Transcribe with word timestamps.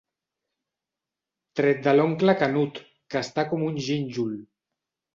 Tret 1.61 1.85
de 1.89 1.95
l'oncle 1.99 2.37
Canut, 2.41 2.83
que 3.13 3.25
està 3.25 3.49
com 3.55 3.71
un 3.71 3.81
gínjol. 3.93 4.37